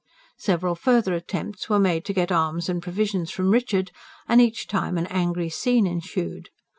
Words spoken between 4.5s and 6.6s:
time an angry scene ensued.